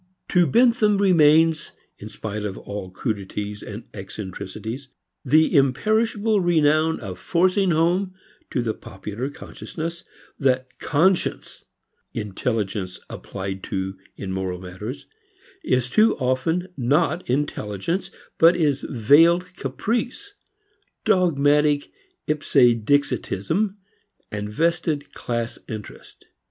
[0.29, 4.87] To Bentham remains, in spite of all crudities and eccentricities,
[5.23, 8.15] the imperishable renown of forcing home
[8.49, 10.03] to the popular consciousness
[10.39, 11.65] that "conscience,"
[12.15, 15.05] intelligence applied to in moral matters,
[15.63, 18.09] is too often not intelligence
[18.39, 20.33] but is veiled caprice,
[21.05, 21.91] dogmatic
[22.25, 23.75] ipse dixitism,
[24.31, 26.25] vested class interest.